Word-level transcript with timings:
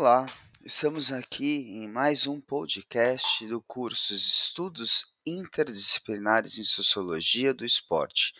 Olá, 0.00 0.24
estamos 0.64 1.12
aqui 1.12 1.76
em 1.76 1.86
mais 1.86 2.26
um 2.26 2.40
podcast 2.40 3.46
do 3.46 3.60
curso 3.60 4.14
Estudos 4.14 5.14
Interdisciplinares 5.26 6.56
em 6.56 6.64
Sociologia 6.64 7.52
do 7.52 7.66
Esporte. 7.66 8.32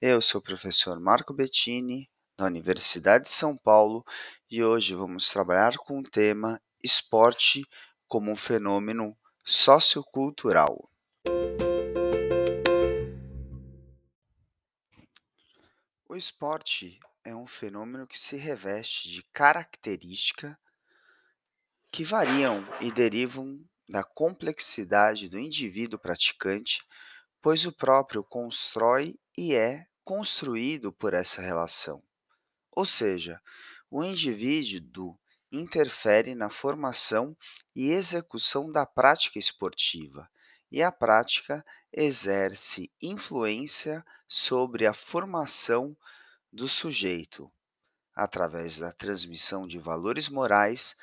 Eu 0.00 0.20
sou 0.20 0.40
o 0.40 0.42
professor 0.42 0.98
Marco 0.98 1.32
Bettini, 1.32 2.10
da 2.36 2.46
Universidade 2.46 3.26
de 3.26 3.30
São 3.30 3.56
Paulo, 3.56 4.04
e 4.50 4.64
hoje 4.64 4.96
vamos 4.96 5.30
trabalhar 5.30 5.76
com 5.76 6.00
o 6.00 6.02
tema 6.02 6.60
Esporte 6.82 7.64
como 8.08 8.32
um 8.32 8.36
fenômeno 8.36 9.16
sociocultural. 9.44 10.90
O 16.08 16.16
esporte 16.16 16.98
é 17.22 17.32
um 17.32 17.46
fenômeno 17.46 18.08
que 18.08 18.18
se 18.18 18.34
reveste 18.36 19.08
de 19.08 19.22
característica 19.32 20.58
que 21.96 22.04
variam 22.04 22.62
e 22.78 22.92
derivam 22.92 23.58
da 23.88 24.04
complexidade 24.04 25.30
do 25.30 25.38
indivíduo 25.38 25.98
praticante, 25.98 26.84
pois 27.40 27.64
o 27.64 27.72
próprio 27.72 28.22
constrói 28.22 29.18
e 29.34 29.54
é 29.54 29.86
construído 30.04 30.92
por 30.92 31.14
essa 31.14 31.40
relação. 31.40 32.02
Ou 32.70 32.84
seja, 32.84 33.40
o 33.90 34.04
indivíduo 34.04 35.18
interfere 35.50 36.34
na 36.34 36.50
formação 36.50 37.34
e 37.74 37.92
execução 37.92 38.70
da 38.70 38.84
prática 38.84 39.38
esportiva, 39.38 40.28
e 40.70 40.82
a 40.82 40.92
prática 40.92 41.64
exerce 41.90 42.92
influência 43.00 44.04
sobre 44.28 44.86
a 44.86 44.92
formação 44.92 45.96
do 46.52 46.68
sujeito, 46.68 47.50
através 48.14 48.80
da 48.80 48.92
transmissão 48.92 49.66
de 49.66 49.78
valores 49.78 50.28
morais, 50.28 50.94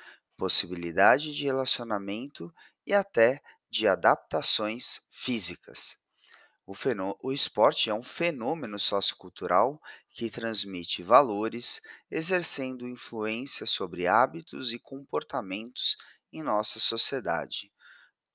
possibilidade 0.43 1.33
de 1.33 1.45
relacionamento 1.45 2.53
e 2.85 2.93
até 2.93 3.41
de 3.69 3.87
adaptações 3.87 4.99
físicas. 5.09 5.95
O, 6.65 6.73
o, 7.21 7.31
esporte 7.31 7.89
é 7.89 7.93
um 7.93 8.03
fenômeno 8.03 8.77
sociocultural 8.77 9.81
que 10.09 10.29
transmite 10.29 11.01
valores, 11.01 11.81
exercendo 12.11 12.89
influência 12.89 13.65
sobre 13.65 14.05
hábitos 14.05 14.73
e 14.73 14.79
comportamentos 14.79 15.95
em 16.29 16.43
nossa 16.43 16.77
sociedade. 16.77 17.71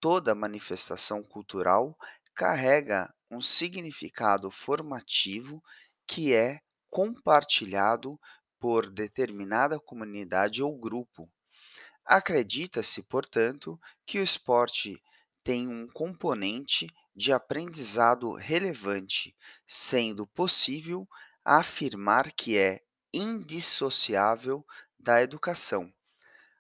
Toda 0.01 0.35
manifestação 0.35 1.23
cultural 1.23 1.95
carrega 2.35 3.13
um 3.31 3.43
significado 3.43 4.51
formativo 4.51 5.63
que 6.07 6.33
é 6.33 6.61
compartilhado 6.89 8.19
por 8.59 8.89
determinada 8.89 9.79
comunidade 9.79 10.63
ou 10.63 10.75
grupo, 10.75 11.31
Acredita-se, 12.11 13.03
portanto, 13.03 13.79
que 14.07 14.19
o 14.19 14.23
esporte 14.23 14.99
tem 15.45 15.69
um 15.69 15.87
componente 15.87 16.89
de 17.15 17.35
aprendizado 17.35 18.33
relevante, 18.33 19.37
sendo 19.67 20.27
possível 20.27 21.07
afirmar 21.45 22.33
que 22.33 22.57
é 22.57 22.81
indissociável 23.13 24.65
da 24.99 25.21
educação. 25.21 25.93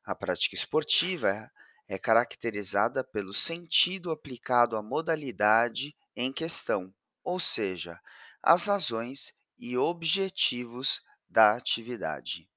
A 0.04 0.14
prática 0.14 0.54
esportiva 0.54 1.50
é 1.88 1.98
caracterizada 1.98 3.02
pelo 3.02 3.32
sentido 3.32 4.10
aplicado 4.10 4.76
à 4.76 4.82
modalidade 4.82 5.96
em 6.14 6.30
questão, 6.30 6.94
ou 7.24 7.40
seja, 7.40 7.98
as 8.42 8.66
razões 8.66 9.32
e 9.58 9.78
objetivos 9.78 11.00
da 11.26 11.56
atividade. 11.56 12.50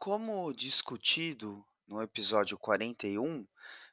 Como 0.00 0.50
discutido 0.54 1.62
no 1.86 2.00
episódio 2.00 2.56
41, 2.56 3.46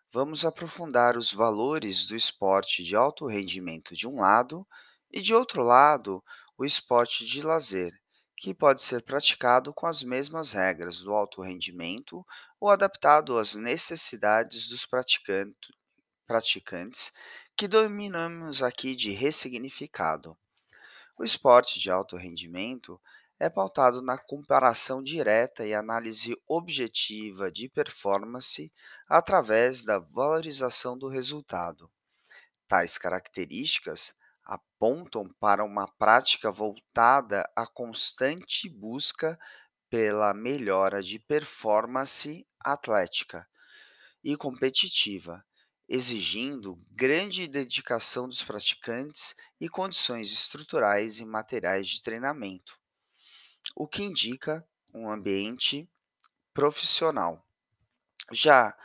vamos 0.09 0.45
aprofundar 0.45 1.17
os 1.17 1.33
valores 1.33 2.05
do 2.07 2.15
esporte 2.15 2.81
de 2.81 2.95
alto 2.95 3.27
rendimento 3.27 3.93
de 3.93 4.07
um 4.07 4.21
lado 4.21 4.65
e, 5.11 5.21
de 5.21 5.33
outro 5.33 5.61
lado, 5.61 6.23
o 6.57 6.63
esporte 6.63 7.25
de 7.25 7.41
lazer, 7.41 7.91
que 8.37 8.53
pode 8.53 8.81
ser 8.81 9.03
praticado 9.03 9.73
com 9.73 9.85
as 9.85 10.01
mesmas 10.01 10.53
regras 10.53 11.01
do 11.01 11.13
alto 11.13 11.41
rendimento 11.41 12.25
ou 12.57 12.69
adaptado 12.69 13.37
às 13.37 13.53
necessidades 13.53 14.69
dos 14.69 14.87
praticantes, 16.25 17.11
que 17.53 17.67
dominamos 17.67 18.63
aqui 18.63 18.95
de 18.95 19.11
ressignificado. 19.11 20.37
O 21.19 21.25
esporte 21.25 21.81
de 21.81 21.91
alto 21.91 22.15
rendimento 22.15 22.97
é 23.39 23.49
pautado 23.49 24.01
na 24.01 24.17
comparação 24.17 25.03
direta 25.03 25.65
e 25.65 25.73
análise 25.73 26.35
objetiva 26.47 27.51
de 27.51 27.69
performance 27.69 28.73
através 29.07 29.83
da 29.85 29.99
valorização 29.99 30.97
do 30.97 31.07
resultado. 31.07 31.91
Tais 32.67 32.97
características 32.97 34.15
apontam 34.43 35.29
para 35.39 35.63
uma 35.63 35.87
prática 35.87 36.51
voltada 36.51 37.47
à 37.55 37.67
constante 37.67 38.67
busca 38.67 39.37
pela 39.89 40.33
melhora 40.33 41.03
de 41.03 41.19
performance 41.19 42.45
atlética 42.59 43.47
e 44.23 44.35
competitiva, 44.35 45.45
exigindo 45.87 46.81
grande 46.89 47.47
dedicação 47.47 48.27
dos 48.27 48.43
praticantes 48.43 49.35
e 49.61 49.69
condições 49.69 50.31
estruturais 50.33 51.19
e 51.19 51.25
materiais 51.25 51.87
de 51.87 52.01
treinamento 52.01 52.77
o 53.75 53.87
que 53.87 54.03
indica 54.03 54.67
um 54.93 55.09
ambiente 55.09 55.89
profissional. 56.53 57.45
Já 58.31 58.75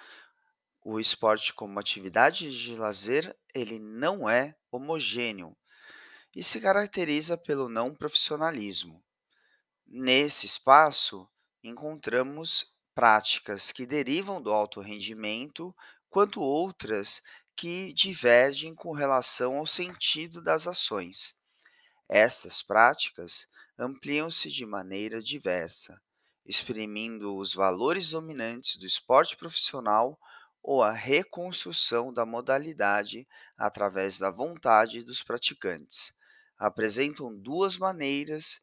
o 0.84 0.98
esporte 0.98 1.54
como 1.54 1.78
atividade 1.78 2.50
de 2.50 2.76
lazer, 2.76 3.36
ele 3.54 3.78
não 3.78 4.28
é 4.28 4.56
homogêneo 4.70 5.56
e 6.34 6.42
se 6.42 6.60
caracteriza 6.60 7.36
pelo 7.36 7.68
não 7.68 7.94
profissionalismo. 7.94 9.02
Nesse 9.86 10.46
espaço, 10.46 11.28
encontramos 11.62 12.72
práticas 12.94 13.70
que 13.70 13.86
derivam 13.86 14.40
do 14.40 14.52
alto 14.52 14.80
rendimento, 14.80 15.74
quanto 16.08 16.40
outras 16.40 17.22
que 17.54 17.92
divergem 17.92 18.74
com 18.74 18.92
relação 18.92 19.58
ao 19.58 19.66
sentido 19.66 20.42
das 20.42 20.66
ações. 20.66 21.34
Essas 22.08 22.62
práticas 22.62 23.46
ampliam-se 23.82 24.48
de 24.48 24.64
maneira 24.64 25.20
diversa, 25.20 26.00
exprimindo 26.46 27.36
os 27.36 27.52
valores 27.52 28.10
dominantes 28.10 28.76
do 28.76 28.86
esporte 28.86 29.36
profissional 29.36 30.18
ou 30.62 30.82
a 30.82 30.92
reconstrução 30.92 32.12
da 32.12 32.24
modalidade 32.24 33.26
através 33.56 34.18
da 34.18 34.30
vontade 34.30 35.02
dos 35.02 35.22
praticantes. 35.22 36.16
Apresentam 36.56 37.36
duas 37.36 37.76
maneiras 37.76 38.60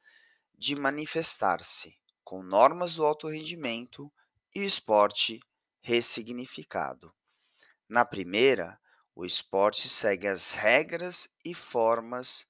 de 0.57 0.73
manifestar-se, 0.73 1.97
com 2.23 2.41
normas 2.41 2.95
do 2.95 3.05
alto 3.05 3.27
rendimento 3.27 4.09
e 4.55 4.63
esporte 4.63 5.41
ressignificado. 5.81 7.13
Na 7.89 8.05
primeira, 8.05 8.79
o 9.13 9.25
esporte 9.25 9.89
segue 9.89 10.27
as 10.27 10.53
regras 10.53 11.27
e 11.43 11.53
formas 11.53 12.48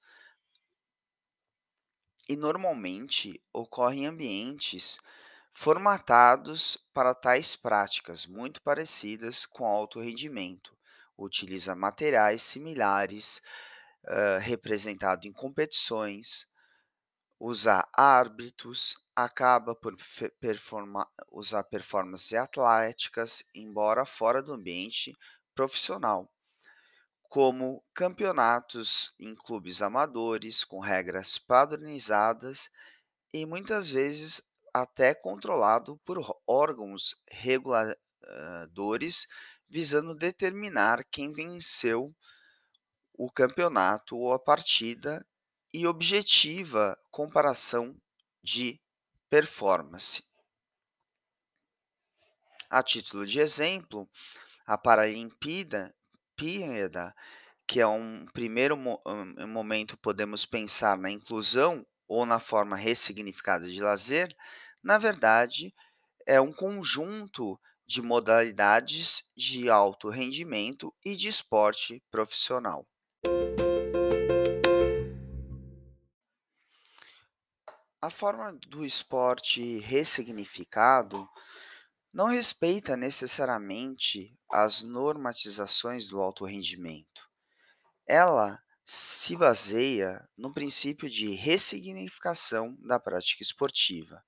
e 2.30 2.36
normalmente 2.36 3.42
ocorre 3.52 4.02
em 4.02 4.06
ambientes 4.06 5.00
formatados 5.52 6.78
para 6.94 7.12
tais 7.12 7.56
práticas, 7.56 8.24
muito 8.24 8.62
parecidas 8.62 9.44
com 9.44 9.66
alto 9.66 10.00
rendimento. 10.00 10.72
Utiliza 11.18 11.74
materiais 11.74 12.44
similares, 12.44 13.42
uh, 14.04 14.38
representado 14.42 15.26
em 15.26 15.32
competições, 15.32 16.48
usa 17.36 17.84
árbitros, 17.92 18.94
acaba 19.16 19.74
por 19.74 19.96
performa 20.38 21.04
usar 21.32 21.64
performances 21.64 22.32
atléticas, 22.34 23.42
embora 23.52 24.04
fora 24.04 24.40
do 24.40 24.52
ambiente 24.52 25.16
profissional 25.52 26.30
como 27.30 27.82
campeonatos 27.94 29.14
em 29.16 29.36
clubes 29.36 29.80
amadores 29.82 30.64
com 30.64 30.80
regras 30.80 31.38
padronizadas 31.38 32.68
e 33.32 33.46
muitas 33.46 33.88
vezes 33.88 34.42
até 34.74 35.14
controlado 35.14 35.96
por 36.04 36.20
órgãos 36.44 37.14
reguladores 37.30 39.28
visando 39.68 40.12
determinar 40.12 41.04
quem 41.04 41.32
venceu 41.32 42.12
o 43.14 43.30
campeonato 43.30 44.16
ou 44.16 44.32
a 44.32 44.38
partida 44.38 45.24
e 45.72 45.86
objetiva 45.86 46.98
comparação 47.12 47.96
de 48.42 48.80
performance. 49.28 50.24
A 52.68 52.82
título 52.82 53.24
de 53.24 53.38
exemplo, 53.38 54.10
a 54.66 54.76
Paralimpíada 54.76 55.94
Olimpíada, 56.40 57.14
que 57.66 57.80
é 57.80 57.86
um 57.86 58.26
primeiro 58.32 58.76
mo 58.76 59.00
momento 59.46 59.96
podemos 59.98 60.46
pensar 60.46 60.96
na 60.96 61.10
inclusão 61.10 61.86
ou 62.08 62.24
na 62.24 62.40
forma 62.40 62.76
ressignificada 62.76 63.68
de 63.68 63.80
lazer, 63.80 64.34
na 64.82 64.96
verdade, 64.96 65.74
é 66.26 66.40
um 66.40 66.52
conjunto 66.52 67.60
de 67.86 68.00
modalidades 68.00 69.24
de 69.36 69.68
alto 69.68 70.08
rendimento 70.08 70.94
e 71.04 71.14
de 71.14 71.28
esporte 71.28 72.02
profissional. 72.10 72.86
A 78.00 78.08
forma 78.08 78.52
do 78.66 78.84
esporte 78.84 79.78
ressignificado 79.80 81.28
não 82.12 82.26
respeita 82.26 82.96
necessariamente 82.96 84.36
as 84.50 84.82
normatizações 84.82 86.08
do 86.08 86.20
alto 86.20 86.44
rendimento. 86.44 87.28
Ela 88.06 88.60
se 88.84 89.36
baseia 89.36 90.28
no 90.36 90.52
princípio 90.52 91.08
de 91.08 91.32
ressignificação 91.34 92.76
da 92.80 92.98
prática 92.98 93.42
esportiva. 93.42 94.24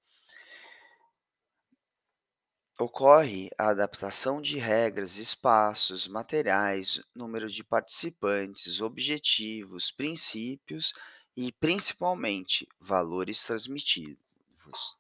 Ocorre 2.79 3.51
a 3.59 3.69
adaptação 3.69 4.41
de 4.41 4.59
regras, 4.59 5.17
espaços, 5.17 6.07
materiais, 6.07 7.03
número 7.15 7.49
de 7.49 7.63
participantes, 7.63 8.81
objetivos, 8.81 9.91
princípios 9.91 10.95
e, 11.37 11.53
principalmente, 11.53 12.67
valores 12.81 13.45
transmitidos. 13.45 14.97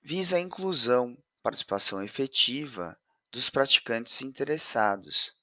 Visa 0.00 0.36
a 0.36 0.40
inclusão, 0.40 1.16
participação 1.42 2.02
efetiva 2.02 2.98
dos 3.30 3.50
praticantes 3.50 4.20
interessados. 4.22 5.36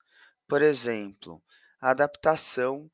Por 0.47 0.61
exemplo, 0.61 1.41
a 1.81 1.91
adaptação 1.91 2.89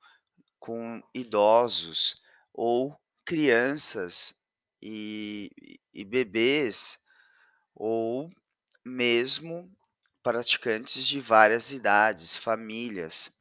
com 0.59 1.01
idosos 1.13 2.21
ou 2.53 2.99
crianças 3.23 4.41
e, 4.81 5.79
e 5.93 6.05
bebês, 6.05 6.99
ou 7.73 8.29
mesmo 8.83 9.71
praticantes 10.23 11.05
de 11.05 11.19
várias 11.19 11.71
idades, 11.71 12.35
famílias. 12.35 13.37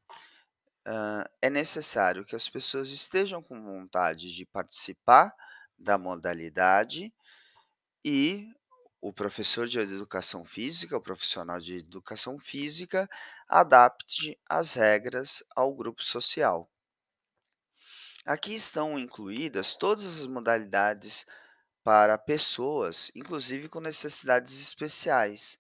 Ah, 0.86 1.28
é 1.40 1.48
necessário 1.48 2.24
que 2.24 2.36
as 2.36 2.48
pessoas 2.48 2.90
estejam 2.90 3.42
com 3.42 3.62
vontade 3.62 4.34
de 4.34 4.44
participar 4.44 5.34
da 5.78 5.96
modalidade 5.96 7.12
e 8.04 8.46
o 9.04 9.12
professor 9.12 9.66
de 9.66 9.78
educação 9.78 10.46
física, 10.46 10.96
o 10.96 11.00
profissional 11.00 11.60
de 11.60 11.76
educação 11.76 12.38
física, 12.38 13.06
adapte 13.46 14.40
as 14.48 14.72
regras 14.72 15.44
ao 15.54 15.74
grupo 15.74 16.02
social. 16.02 16.72
Aqui 18.24 18.54
estão 18.54 18.98
incluídas 18.98 19.74
todas 19.74 20.06
as 20.06 20.26
modalidades 20.26 21.26
para 21.82 22.16
pessoas, 22.16 23.12
inclusive 23.14 23.68
com 23.68 23.78
necessidades 23.78 24.58
especiais, 24.58 25.58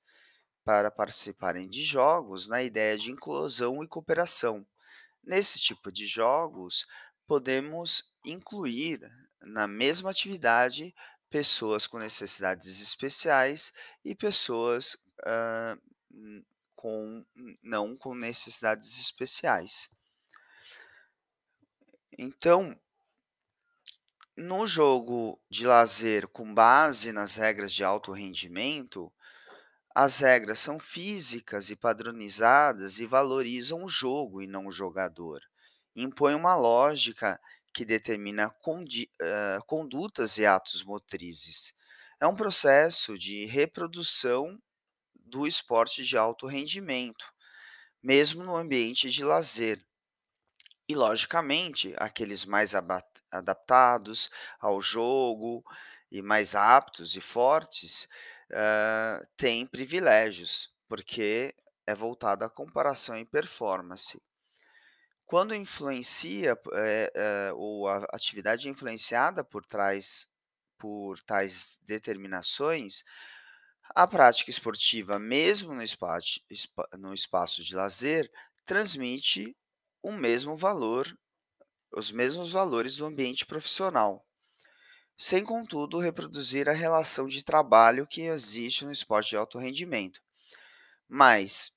para 0.64 0.90
participarem 0.90 1.68
de 1.68 1.84
jogos 1.84 2.48
na 2.48 2.62
ideia 2.62 2.96
de 2.96 3.10
inclusão 3.10 3.84
e 3.84 3.86
cooperação. 3.86 4.66
Nesse 5.22 5.58
tipo 5.58 5.92
de 5.92 6.06
jogos, 6.06 6.86
podemos 7.26 8.10
incluir 8.24 9.02
na 9.42 9.68
mesma 9.68 10.10
atividade 10.10 10.94
pessoas 11.34 11.84
com 11.88 11.98
necessidades 11.98 12.80
especiais 12.80 13.72
e 14.04 14.14
pessoas 14.14 14.96
ah, 15.26 15.76
com 16.76 17.26
não 17.60 17.96
com 17.96 18.14
necessidades 18.14 18.96
especiais. 19.00 19.90
Então, 22.16 22.78
no 24.36 24.64
jogo 24.64 25.42
de 25.50 25.66
lazer 25.66 26.28
com 26.28 26.54
base 26.54 27.10
nas 27.10 27.34
regras 27.34 27.72
de 27.72 27.82
alto 27.82 28.12
rendimento, 28.12 29.12
as 29.92 30.20
regras 30.20 30.60
são 30.60 30.78
físicas 30.78 31.68
e 31.68 31.74
padronizadas 31.74 33.00
e 33.00 33.06
valorizam 33.06 33.82
o 33.82 33.88
jogo 33.88 34.40
e 34.40 34.46
não 34.46 34.66
o 34.68 34.70
jogador. 34.70 35.40
Impõe 35.96 36.36
uma 36.36 36.54
lógica 36.54 37.40
que 37.74 37.84
determina 37.84 38.50
condi 38.62 39.10
hã, 39.20 39.60
condutas 39.66 40.38
e 40.38 40.46
atos 40.46 40.82
motrizes. 40.84 41.74
É 42.20 42.26
um 42.26 42.36
processo 42.36 43.18
de 43.18 43.46
reprodução 43.46 44.58
do 45.14 45.46
esporte 45.46 46.04
de 46.04 46.16
alto 46.18 46.46
rendimento, 46.46 47.26
mesmo 48.02 48.44
no 48.44 48.56
ambiente 48.56 49.10
de 49.10 49.24
lazer. 49.24 49.84
E, 50.88 50.94
logicamente, 50.94 51.94
aqueles 51.98 52.44
mais 52.44 52.74
adaptados 53.30 54.30
ao 54.60 54.80
jogo 54.80 55.64
e 56.10 56.20
mais 56.22 56.54
aptos 56.54 57.16
e 57.16 57.20
fortes, 57.20 58.06
hã, 58.52 59.20
têm 59.36 59.66
privilégios, 59.66 60.70
porque 60.88 61.54
é 61.86 61.94
voltado 61.94 62.44
à 62.44 62.50
comparação 62.50 63.18
e 63.18 63.24
performance. 63.24 64.20
Quando 65.26 65.54
influencia, 65.54 66.56
eh 66.74 67.10
eh, 67.14 67.52
ou 67.54 67.88
a 67.88 68.04
atividade 68.12 68.68
é 68.68 68.70
influenciada 68.70 69.42
por 69.42 69.64
trás 69.64 70.28
por 70.78 71.18
tais 71.22 71.78
determinações, 71.82 73.02
a 73.94 74.06
prática 74.06 74.50
esportiva, 74.50 75.18
mesmo 75.18 75.74
no 75.74 75.82
espa 75.82 76.88
no 76.98 77.14
espaço 77.14 77.62
de 77.64 77.74
lazer, 77.76 78.30
transmite 78.66 79.56
o 80.02 80.12
mesmo 80.12 80.56
valor 80.56 81.06
os 81.96 82.10
mesmos 82.12 82.52
valores 82.52 82.96
do 82.98 83.06
ambiente 83.06 83.46
profissional, 83.46 84.26
sem 85.18 85.44
contudo 85.44 86.00
reproduzir 86.00 86.68
a 86.68 86.72
relação 86.72 87.28
de 87.28 87.44
trabalho 87.44 88.06
que 88.06 88.22
existe 88.22 88.84
no 88.84 88.92
esporte 88.92 89.30
de 89.30 89.36
alto 89.36 89.58
rendimento. 89.58 90.20
Mas 91.08 91.72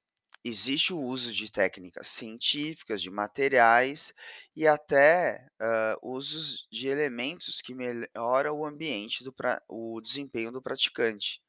existe 0.48 0.94
o 0.94 1.00
uso 1.00 1.34
de 1.34 1.52
técnicas 1.52 2.08
científicas, 2.08 3.02
de 3.02 3.10
materiais 3.10 4.14
e 4.56 4.68
até, 4.68 5.48
hã, 5.60 5.96
usos 6.02 6.68
de 6.72 6.88
elementos 6.88 7.62
que 7.62 7.74
melhora 7.74 8.54
o 8.54 8.66
ambiente 8.66 9.24
do 9.24 9.34
o 9.68 10.00
desempenho 10.02 10.52
do 10.52 10.62
praticante. 10.62 11.42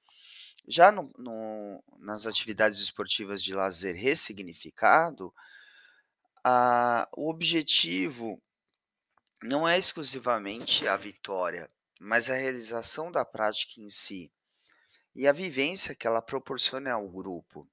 Já 0.67 0.93
no 0.93 1.11
no 1.19 1.83
nas 1.99 2.27
atividades 2.27 2.79
esportivas 2.79 3.43
de 3.43 3.55
lazer 3.55 3.95
ressignificado, 3.97 5.33
o 7.17 7.31
objetivo 7.31 8.41
não 9.43 9.69
é 9.69 9.79
exclusivamente 9.79 10.89
a 10.89 10.97
vitória, 10.97 11.71
mas 12.01 12.29
a 12.31 12.35
realização 12.35 13.11
da 13.11 13.25
prática 13.25 13.81
em 13.81 13.91
si, 13.91 14.33
e 15.15 15.27
a 15.27 15.33
vivência 15.33 15.95
que 15.95 16.07
ela 16.07 16.23
proporciona 16.23 16.93
ao 16.93 17.09
grupo. 17.09 17.69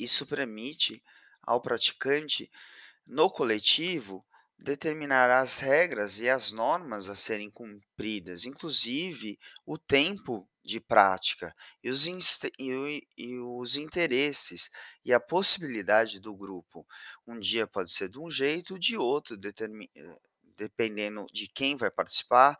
Isso 0.00 0.26
permite 0.26 1.04
ao 1.42 1.60
praticante, 1.60 2.50
no 3.06 3.30
coletivo, 3.30 4.26
determinar 4.58 5.30
as 5.30 5.58
regras 5.58 6.18
e 6.20 6.28
as 6.28 6.52
normas 6.52 7.10
a 7.10 7.14
serem 7.14 7.50
cumpridas, 7.50 8.46
inclusive 8.46 9.38
o 9.66 9.76
tempo 9.76 10.48
de 10.64 10.80
prática 10.80 11.54
e 11.82 11.90
os 11.90 12.06
e 12.06 13.06
e 13.16 13.38
os 13.38 13.76
interesses 13.76 14.70
e 15.04 15.12
a 15.12 15.20
possibilidade 15.20 16.18
do 16.18 16.34
grupo. 16.34 16.86
Um 17.26 17.38
dia 17.38 17.66
pode 17.66 17.92
ser 17.92 18.08
de 18.08 18.18
um 18.18 18.30
jeito, 18.30 18.78
de 18.78 18.96
outro, 18.96 19.38
dependendo 20.56 21.26
de 21.30 21.46
quem 21.46 21.76
vai 21.76 21.90
participar, 21.90 22.58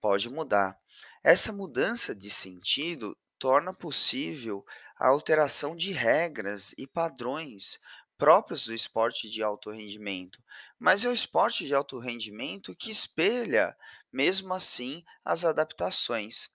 pode 0.00 0.28
mudar. 0.28 0.76
Essa 1.22 1.52
mudança 1.52 2.14
de 2.14 2.30
sentido 2.30 3.16
torna 3.38 3.74
possível 3.74 4.64
a 4.96 5.08
alteração 5.08 5.76
de 5.76 5.92
regras 5.92 6.74
e 6.78 6.86
padrões 6.86 7.80
próprios 8.16 8.66
do 8.66 8.74
esporte 8.74 9.28
de 9.28 9.42
alto 9.42 9.70
rendimento, 9.70 10.42
mas 10.78 11.04
é 11.04 11.08
o 11.08 11.12
esporte 11.12 11.66
de 11.66 11.74
alto 11.74 11.98
rendimento 11.98 12.74
que 12.74 12.90
espelha, 12.90 13.76
mesmo 14.12 14.54
assim, 14.54 15.04
as 15.24 15.44
adaptações. 15.44 16.48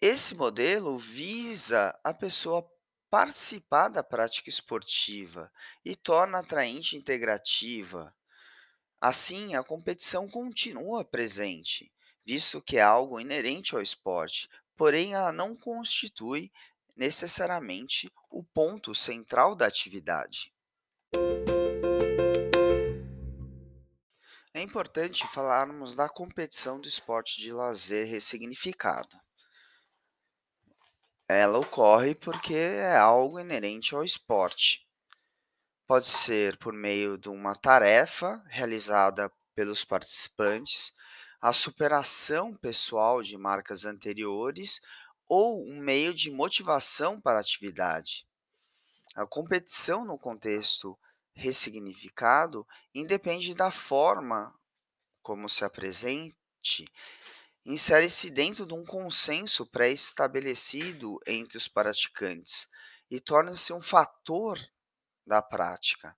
Esse 0.00 0.34
modelo 0.34 0.98
visa 0.98 1.98
a 2.02 2.12
pessoa 2.12 2.68
participar 3.08 3.88
da 3.88 4.02
prática 4.02 4.50
esportiva 4.50 5.50
e 5.84 5.94
torna 5.94 6.40
atraente 6.40 6.96
e 6.96 6.98
integrativa. 6.98 8.14
Assim, 9.00 9.54
a 9.54 9.62
competição 9.62 10.28
continua 10.28 11.04
presente, 11.04 11.92
visto 12.26 12.60
que 12.60 12.76
é 12.76 12.82
algo 12.82 13.20
inerente 13.20 13.74
ao 13.74 13.80
esporte, 13.80 14.48
porém 14.76 15.14
ela 15.14 15.32
não 15.32 15.56
constitui 15.56 16.50
necessariamente 16.96 18.10
o 18.30 18.42
ponto 18.42 18.94
central 18.94 19.54
da 19.54 19.66
atividade. 19.66 20.52
É 24.52 24.62
importante 24.62 25.26
falarmos 25.26 25.96
da 25.96 26.08
competição 26.08 26.80
do 26.80 26.86
esporte 26.86 27.40
de 27.40 27.52
lazer 27.52 28.06
ressignificado. 28.06 29.18
Ela 31.26 31.58
ocorre 31.58 32.14
porque 32.14 32.54
é 32.54 32.96
algo 32.96 33.40
inerente 33.40 33.94
ao 33.94 34.04
esporte. 34.04 34.86
Pode 35.86 36.06
ser 36.06 36.56
por 36.58 36.72
meio 36.72 37.18
de 37.18 37.28
uma 37.28 37.56
tarefa 37.56 38.42
realizada 38.46 39.30
pelos 39.54 39.84
participantes, 39.84 40.94
a 41.44 41.52
superação 41.52 42.54
pessoal 42.54 43.22
de 43.22 43.36
marcas 43.36 43.84
anteriores 43.84 44.80
ou 45.28 45.62
um 45.62 45.78
meio 45.78 46.14
de 46.14 46.30
motivação 46.30 47.20
para 47.20 47.36
a 47.36 47.40
atividade. 47.42 48.26
A 49.14 49.26
competição 49.26 50.06
no 50.06 50.18
contexto 50.18 50.98
ressignificado 51.34 52.66
independe 52.94 53.54
da 53.54 53.70
forma 53.70 54.58
como 55.22 55.46
se 55.46 55.66
apresente, 55.66 56.34
insere-se 57.62 58.30
dentro 58.30 58.64
de 58.64 58.72
um 58.72 58.82
consenso 58.82 59.66
pré-estabelecido 59.66 61.20
entre 61.26 61.58
os 61.58 61.68
praticantes 61.68 62.70
e 63.10 63.20
torna-se 63.20 63.70
um 63.74 63.82
fator 63.82 64.58
da 65.26 65.42
prática. 65.42 66.16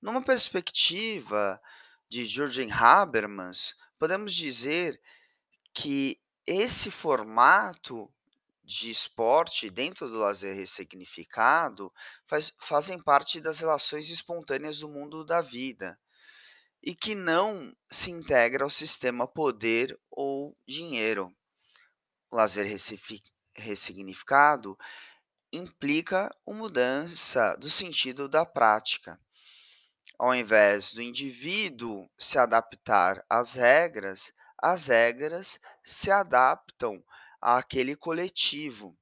Numa 0.00 0.22
perspectiva 0.22 1.60
de 2.08 2.22
Jürgen 2.22 2.70
Habermas, 2.70 3.79
podemos 4.00 4.34
dizer 4.34 4.98
que 5.74 6.18
esse 6.46 6.90
formato 6.90 8.10
de 8.64 8.90
esporte 8.90 9.68
dentro 9.68 10.08
do 10.08 10.18
lazer 10.18 10.56
ressignificado 10.56 11.92
faz, 12.26 12.50
fazem 12.58 12.98
parte 12.98 13.40
das 13.40 13.60
relações 13.60 14.08
espontâneas 14.08 14.78
do 14.78 14.88
mundo 14.88 15.22
da 15.22 15.42
vida 15.42 16.00
e 16.82 16.94
que 16.94 17.14
não 17.14 17.76
se 17.90 18.10
integra 18.10 18.64
ao 18.64 18.70
sistema 18.70 19.28
poder 19.28 20.00
ou 20.10 20.56
dinheiro. 20.66 21.30
O 22.30 22.36
lazer 22.36 22.66
ressignificado 23.54 24.78
implica 25.52 26.34
uma 26.46 26.60
mudança 26.60 27.54
do 27.56 27.68
sentido 27.68 28.30
da 28.30 28.46
prática. 28.46 29.20
Ao 30.22 30.34
invés 30.34 30.92
do 30.92 31.00
indivíduo 31.00 32.06
se 32.18 32.38
adaptar 32.38 33.24
às 33.26 33.54
regras, 33.54 34.34
as 34.58 34.88
regras 34.88 35.58
se 35.82 36.10
adaptam 36.10 37.02
àquele 37.40 37.96
coletivo 37.96 38.94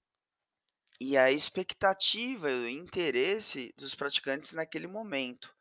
e 1.01 1.19
à 1.19 1.29
expectativa 1.29 2.49
e 2.49 2.55
o 2.55 2.69
interesse 2.69 3.75
dos 3.77 3.97
praticantes 3.97 4.53
naquele 4.53 4.87
momento. 4.87 5.53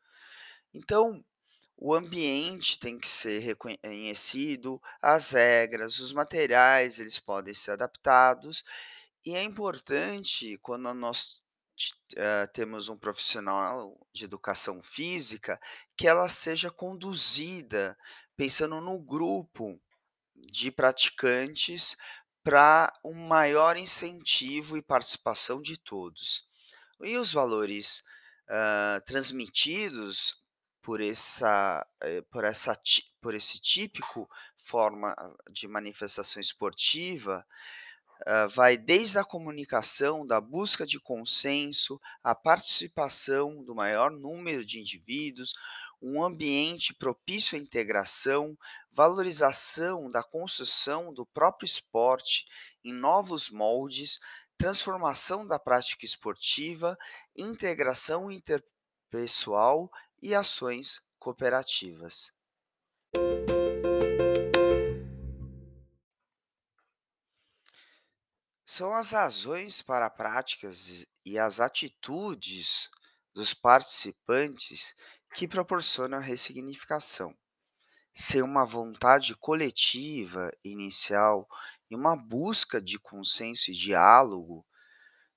Então, 0.72 1.24
o 1.76 1.92
ambiente 1.92 2.78
tem 2.78 2.96
que 2.96 3.08
ser 3.08 3.40
reconhecido, 3.40 4.80
as 5.02 5.32
regras, 5.32 5.98
os 5.98 6.12
materiais, 6.12 7.00
eles 7.00 7.18
podem 7.18 7.52
ser 7.52 7.72
adaptados, 7.72 8.62
e 9.26 9.34
é 9.34 9.42
importante 9.42 10.56
quando 10.58 10.94
nós 10.94 11.42
uh, 12.14 12.52
temos 12.52 12.88
um 12.88 12.96
profissional 12.96 13.98
de 14.12 14.24
educação 14.24 14.82
física 14.82 15.60
que 15.96 16.06
ela 16.06 16.28
seja 16.28 16.70
conduzida 16.70 17.96
pensando 18.36 18.80
no 18.80 18.98
grupo 18.98 19.80
de 20.34 20.70
praticantes 20.70 21.96
para 22.42 22.92
um 23.04 23.14
maior 23.14 23.76
incentivo 23.76 24.76
e 24.76 24.82
participação 24.82 25.60
de 25.60 25.76
todos. 25.76 26.46
E 27.02 27.16
os 27.16 27.32
valores 27.32 28.02
uh, 28.48 29.04
transmitidos 29.04 30.42
por 30.80 31.02
essa, 31.02 31.86
eh, 32.00 32.22
por 32.30 32.44
essa 32.44 32.74
por 33.20 33.34
esse 33.34 33.60
típico 33.60 34.26
forma 34.56 35.14
de 35.50 35.68
manifestação 35.68 36.40
esportiva, 36.40 37.46
uh, 38.22 38.48
vai 38.48 38.76
desde 38.76 39.18
a 39.18 39.24
comunicação, 39.24 40.26
da 40.26 40.40
busca 40.40 40.86
de 40.86 41.00
consenso, 41.00 42.00
a 42.22 42.34
participação 42.34 43.62
do 43.64 43.74
maior 43.74 44.10
número 44.10 44.64
de 44.64 44.80
indivíduos, 44.80 45.54
um 46.00 46.22
ambiente 46.22 46.94
propício 46.94 47.58
à 47.58 47.60
integração, 47.60 48.56
valorização 48.92 50.08
da 50.08 50.22
construção 50.22 51.12
do 51.12 51.26
próprio 51.26 51.66
esporte 51.66 52.46
em 52.84 52.92
novos 52.92 53.50
moldes, 53.50 54.20
transformação 54.56 55.46
da 55.46 55.58
prática 55.58 56.04
esportiva, 56.04 56.96
integração 57.36 58.30
interpessoal 58.30 59.90
e 60.22 60.34
ações 60.34 61.00
cooperativas. 61.18 62.32
São 68.78 68.94
as 68.94 69.10
razões 69.10 69.82
para 69.82 70.08
práticas 70.08 71.04
e 71.26 71.36
as 71.36 71.58
atitudes 71.58 72.88
dos 73.34 73.52
participantes 73.52 74.94
que 75.34 75.48
proporcionam 75.48 76.18
a 76.18 76.20
ressignificação. 76.20 77.36
Sem 78.14 78.40
uma 78.40 78.64
vontade 78.64 79.34
coletiva 79.34 80.52
inicial 80.62 81.48
e 81.90 81.96
uma 81.96 82.14
busca 82.14 82.80
de 82.80 83.00
consenso 83.00 83.72
e 83.72 83.74
diálogo, 83.74 84.64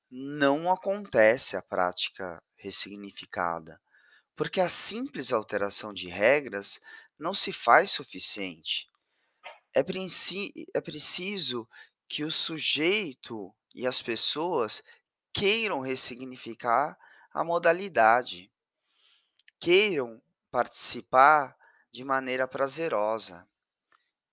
não 0.07 0.71
acontece 0.71 1.57
a 1.57 1.63
prática 1.63 2.43
ressignificada 2.55 3.81
porque 4.36 4.62
a 4.62 4.69
simples 4.69 5.33
alteração 5.33 5.91
de 5.91 6.07
regras 6.07 6.79
não 7.17 7.33
se 7.33 7.51
faz 7.51 7.89
suficiente. 7.89 8.88
É, 9.74 9.79
é 10.75 10.81
preciso 10.81 11.67
que 12.11 12.25
o 12.25 12.31
sujeito 12.31 13.55
e 13.73 13.87
as 13.87 14.01
pessoas 14.01 14.83
queiram 15.33 15.79
ressignificar 15.79 16.99
a 17.31 17.41
modalidade, 17.41 18.51
queiram 19.61 20.21
participar 20.51 21.57
de 21.89 22.03
maneira 22.03 22.45
prazerosa. 22.49 23.47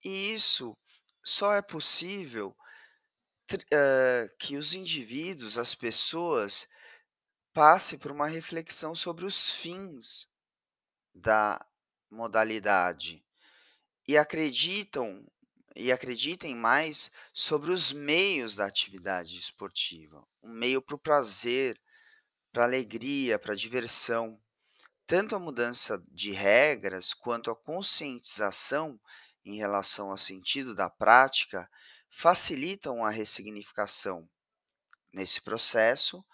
E 0.04 0.32
isso 0.32 0.76
só 1.22 1.54
é 1.54 1.62
possível 1.62 2.48
uh, 3.52 4.36
que 4.40 4.56
os 4.56 4.74
indivíduos, 4.74 5.56
as 5.56 5.76
pessoas, 5.76 6.68
passe 7.52 7.96
por 7.96 8.10
uma 8.10 8.26
reflexão 8.26 8.92
sobre 8.92 9.24
os 9.24 9.54
fins 9.54 10.32
da 11.14 11.64
modalidade 12.10 13.24
e 14.08 14.18
acreditam 14.18 15.24
e 15.78 15.92
acreditem 15.92 16.56
mais 16.56 17.08
sobre 17.32 17.70
os 17.70 17.92
meios 17.92 18.56
da 18.56 18.66
atividade 18.66 19.38
esportiva, 19.38 20.26
um 20.42 20.52
meio 20.52 20.82
para 20.82 20.96
o 20.96 20.98
prazer, 20.98 21.80
para 22.52 22.64
alegria, 22.64 23.38
para 23.38 23.54
diversão. 23.54 24.40
Tanto 25.06 25.36
a 25.36 25.38
mudança 25.38 26.04
de 26.10 26.32
regras 26.32 27.14
quanto 27.14 27.48
a 27.48 27.56
conscientização 27.56 29.00
em 29.44 29.56
relação 29.56 30.10
ao 30.10 30.18
sentido 30.18 30.74
da 30.74 30.90
prática 30.90 31.70
facilitam 32.10 33.04
a 33.04 33.10
ressignificação. 33.10 34.28
Nesse 35.12 35.40
processo, 35.40 36.24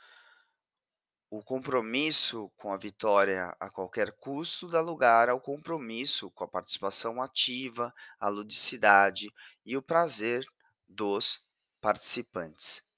o 1.36 1.42
compromisso 1.42 2.48
com 2.56 2.72
a 2.72 2.76
vitória 2.76 3.56
a 3.58 3.68
qualquer 3.68 4.12
custo 4.12 4.68
dá 4.68 4.80
lugar 4.80 5.28
ao 5.28 5.40
compromisso 5.40 6.30
com 6.30 6.44
a 6.44 6.48
participação 6.48 7.20
ativa, 7.20 7.92
a 8.20 8.28
ludicidade 8.28 9.34
e 9.66 9.76
o 9.76 9.82
prazer 9.82 10.46
dos 10.88 11.44
participantes. 11.80 12.88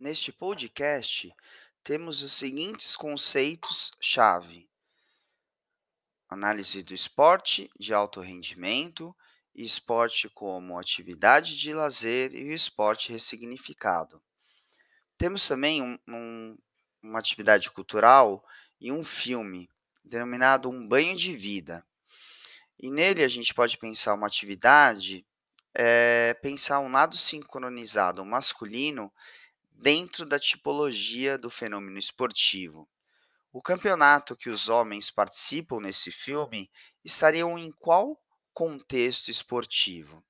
Neste 0.00 0.32
podcast, 0.32 1.30
temos 1.84 2.22
os 2.22 2.32
seguintes 2.32 2.96
conceitos-chave: 2.96 4.70
análise 6.30 6.82
do 6.82 6.94
esporte 6.94 7.70
de 7.78 7.92
alto 7.92 8.22
rendimento 8.22 9.14
esporte 9.64 10.28
como 10.28 10.78
atividade 10.78 11.56
de 11.56 11.74
lazer 11.74 12.34
e 12.34 12.50
o 12.50 12.54
esporte 12.54 13.10
ressignificado. 13.10 14.22
Temos 15.16 15.46
também 15.48 15.82
um, 15.82 15.98
um, 16.06 16.58
uma 17.02 17.18
atividade 17.18 17.70
cultural 17.70 18.44
e 18.80 18.92
um 18.92 19.02
filme 19.02 19.68
denominado 20.04 20.70
Um 20.70 20.86
Banho 20.86 21.16
de 21.16 21.34
Vida. 21.34 21.84
E 22.78 22.90
nele 22.90 23.24
a 23.24 23.28
gente 23.28 23.52
pode 23.52 23.76
pensar 23.76 24.14
uma 24.14 24.28
atividade, 24.28 25.26
é, 25.74 26.34
pensar 26.34 26.78
um 26.78 26.90
lado 26.90 27.16
sincronizado 27.16 28.24
masculino 28.24 29.12
dentro 29.72 30.24
da 30.24 30.38
tipologia 30.38 31.36
do 31.36 31.50
fenômeno 31.50 31.98
esportivo. 31.98 32.88
O 33.52 33.60
campeonato 33.60 34.36
que 34.36 34.50
os 34.50 34.68
homens 34.68 35.10
participam 35.10 35.80
nesse 35.80 36.12
filme 36.12 36.70
estariam 37.04 37.58
em 37.58 37.72
qual 37.72 38.20
contexto 38.58 39.30
esportivo. 39.30 40.20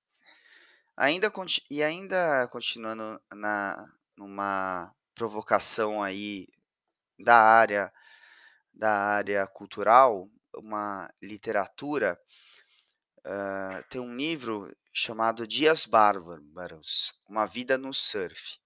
Ainda, 0.95 1.33
e 1.71 1.83
ainda 1.83 2.47
continuando 2.49 3.19
na, 3.33 3.91
numa 4.15 4.95
provocação 5.15 6.03
aí 6.03 6.47
da 7.19 7.39
área 7.41 7.91
da 8.71 8.93
área 8.93 9.47
cultural, 9.47 10.29
uma 10.55 11.11
literatura, 11.23 12.21
uh, 13.21 13.83
tem 13.89 13.99
um 13.99 14.15
livro 14.15 14.77
chamado 14.93 15.47
Dias 15.47 15.87
Bárbaros, 15.87 17.19
Uma 17.27 17.47
Vida 17.47 17.79
no 17.79 17.95
Surf. 17.95 18.59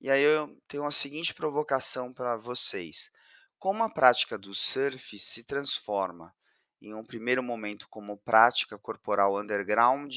E 0.00 0.08
aí 0.08 0.22
eu 0.22 0.56
tenho 0.68 0.86
a 0.86 0.92
seguinte 0.92 1.34
provocação 1.34 2.14
para 2.14 2.36
vocês. 2.36 3.10
Como 3.58 3.82
a 3.82 3.90
prática 3.90 4.38
do 4.38 4.54
surf 4.54 5.18
se 5.18 5.42
transforma, 5.42 6.32
em 6.80 6.94
um 6.94 7.04
primeiro 7.04 7.42
momento 7.42 7.88
como 7.88 8.16
prática 8.16 8.78
corporal 8.78 9.38
underground 9.38 10.14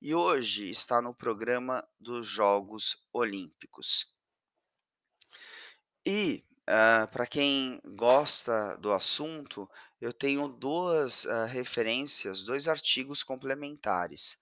e 0.00 0.14
hoje 0.14 0.70
está 0.70 1.02
no 1.02 1.14
programa 1.14 1.86
dos 1.98 2.26
Jogos 2.26 3.06
Olímpicos. 3.12 4.14
E, 6.06 6.44
para 7.12 7.26
quem 7.26 7.80
gosta 7.84 8.76
do 8.76 8.92
assunto, 8.92 9.68
eu 10.00 10.12
tenho 10.12 10.48
2 10.48 11.26
hã, 11.26 11.44
referências, 11.46 12.42
2 12.42 12.68
artigos 12.68 13.22
complementares. 13.22 14.40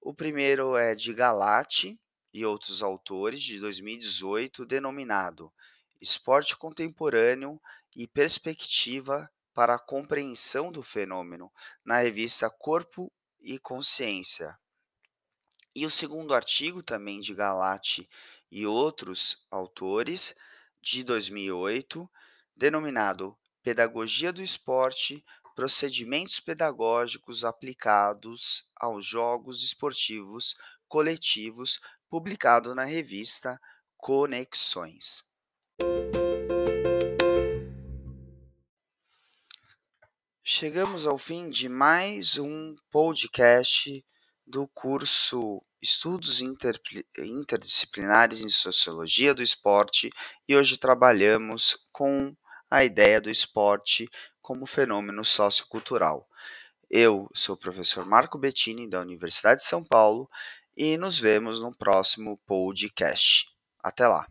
O 0.00 0.14
primeiro 0.14 0.76
é 0.76 0.94
de 0.94 1.12
Galati 1.12 1.98
e 2.32 2.44
outros 2.44 2.82
autores, 2.82 3.42
de 3.42 3.58
2018, 3.58 4.66
denominado 4.66 5.52
Esporte 6.00 6.56
Contemporâneo 6.56 7.60
e 7.96 8.06
Perspectiva 8.06 9.30
para 9.56 9.76
a 9.76 9.78
Compreensão 9.78 10.70
do 10.70 10.82
Fenômeno, 10.82 11.50
na 11.82 12.00
revista 12.00 12.50
Corpo 12.50 13.10
e 13.40 13.58
Consciência. 13.58 14.54
E 15.74 15.86
o 15.86 15.90
segundo 15.90 16.34
artigo, 16.34 16.82
também 16.82 17.20
de 17.20 17.34
Galati 17.34 18.06
e 18.50 18.66
outros 18.66 19.46
autores, 19.50 20.34
de 20.82 21.02
2008, 21.02 22.06
denominado 22.54 23.34
Pedagogia 23.62 24.30
do 24.30 24.42
Esporte, 24.42 25.24
procedimentos 25.54 26.38
pedagógicos 26.38 27.42
aplicados 27.42 28.70
aos 28.76 29.06
jogos 29.06 29.64
esportivos 29.64 30.54
coletivos, 30.86 31.80
publicado 32.10 32.74
na 32.74 32.84
revista 32.84 33.58
Conexões. 33.96 35.24
Chegamos 40.48 41.08
ao 41.08 41.18
fim 41.18 41.50
de 41.50 41.68
mais 41.68 42.38
um 42.38 42.76
podcast 42.92 44.06
do 44.46 44.68
curso 44.68 45.60
Estudos 45.82 46.40
Interdisciplinares 46.40 48.42
em 48.42 48.48
Sociologia 48.48 49.34
do 49.34 49.42
Esporte 49.42 50.08
e 50.48 50.56
hoje 50.56 50.78
trabalhamos 50.78 51.76
com 51.90 52.32
a 52.70 52.84
ideia 52.84 53.20
do 53.20 53.28
esporte 53.28 54.08
como 54.40 54.66
fenômeno 54.66 55.24
sociocultural. 55.24 56.28
Eu 56.88 57.28
sou 57.34 57.56
o 57.56 57.58
professor 57.58 58.06
Marco 58.06 58.38
Bettini, 58.38 58.88
da 58.88 59.00
Universidade 59.00 59.62
de 59.62 59.66
São 59.66 59.82
Paulo, 59.82 60.30
e 60.76 60.96
nos 60.96 61.18
vemos 61.18 61.60
no 61.60 61.76
próximo 61.76 62.40
podcast. 62.46 63.46
Até 63.82 64.06
lá! 64.06 64.28